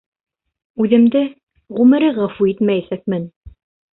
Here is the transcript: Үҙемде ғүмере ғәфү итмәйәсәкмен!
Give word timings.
Үҙемде 0.85 1.21
ғүмере 1.81 2.09
ғәфү 2.17 2.47
итмәйәсәкмен! 2.53 3.31